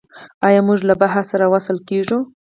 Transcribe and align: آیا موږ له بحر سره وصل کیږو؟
آیا 0.47 0.61
موږ 0.67 0.79
له 0.89 0.93
بحر 1.01 1.23
سره 1.31 1.45
وصل 1.53 1.77
کیږو؟ 1.89 2.19